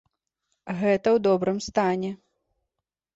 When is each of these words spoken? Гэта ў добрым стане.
Гэта 0.79 1.05
ў 1.09 1.17
добрым 1.27 1.59
стане. 1.67 2.09